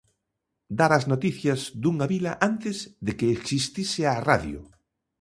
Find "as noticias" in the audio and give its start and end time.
0.99-1.61